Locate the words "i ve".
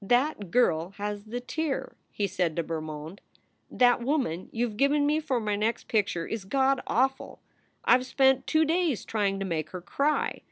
7.84-8.04